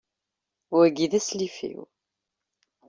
[0.75, 1.79] Wagi, d aslif-iw.